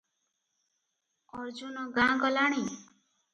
ଅର୍ଜୁନଗାଁ 1.41 2.09
ଗଲାଣି? 2.25 2.65